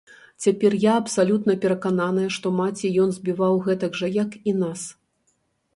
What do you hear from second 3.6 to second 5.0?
гэтак жа, як і нас.